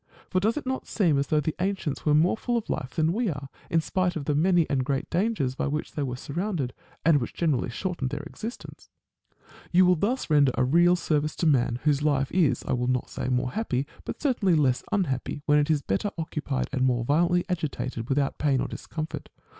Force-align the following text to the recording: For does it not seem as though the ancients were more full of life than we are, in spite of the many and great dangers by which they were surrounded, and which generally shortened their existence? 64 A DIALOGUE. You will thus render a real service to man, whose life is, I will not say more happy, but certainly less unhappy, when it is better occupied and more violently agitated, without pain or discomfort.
For 0.31 0.39
does 0.39 0.57
it 0.57 0.65
not 0.65 0.87
seem 0.87 1.19
as 1.19 1.27
though 1.27 1.39
the 1.39 1.53
ancients 1.59 2.07
were 2.07 2.15
more 2.15 2.35
full 2.35 2.57
of 2.57 2.71
life 2.71 2.95
than 2.95 3.13
we 3.13 3.29
are, 3.29 3.49
in 3.69 3.81
spite 3.81 4.15
of 4.15 4.25
the 4.25 4.33
many 4.33 4.67
and 4.67 4.83
great 4.83 5.07
dangers 5.11 5.53
by 5.53 5.67
which 5.67 5.91
they 5.91 6.01
were 6.01 6.15
surrounded, 6.15 6.73
and 7.05 7.21
which 7.21 7.35
generally 7.35 7.69
shortened 7.69 8.09
their 8.09 8.23
existence? 8.23 8.89
64 9.29 9.37
A 9.37 9.37
DIALOGUE. 9.37 9.69
You 9.77 9.85
will 9.85 9.95
thus 9.97 10.29
render 10.31 10.51
a 10.55 10.63
real 10.65 10.95
service 10.95 11.35
to 11.35 11.45
man, 11.45 11.79
whose 11.83 12.01
life 12.01 12.31
is, 12.31 12.63
I 12.67 12.73
will 12.73 12.87
not 12.87 13.11
say 13.11 13.27
more 13.27 13.51
happy, 13.51 13.85
but 14.03 14.19
certainly 14.23 14.55
less 14.55 14.83
unhappy, 14.91 15.43
when 15.45 15.59
it 15.59 15.69
is 15.69 15.83
better 15.83 16.09
occupied 16.17 16.67
and 16.73 16.81
more 16.81 17.05
violently 17.05 17.45
agitated, 17.47 18.09
without 18.09 18.39
pain 18.39 18.59
or 18.59 18.67
discomfort. 18.67 19.29